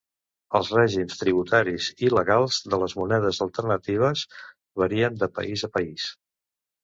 Els 0.59 0.69
règims 0.75 1.17
tributaris 1.23 1.89
i 2.07 2.09
legals 2.19 2.57
de 2.73 2.79
les 2.83 2.95
monedes 3.01 3.41
alternatives 3.47 4.25
varien 4.85 5.19
de 5.25 5.29
país 5.39 5.67
a 5.69 5.73
país. 5.77 6.09